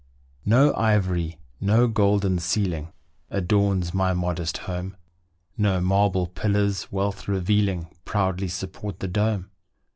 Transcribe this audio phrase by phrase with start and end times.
[0.45, 2.91] No ivory no golden ceiling
[3.29, 4.97] Adorns my modest home;
[5.59, 9.51] No marble pillars, wealth revealing Proudly support the dome.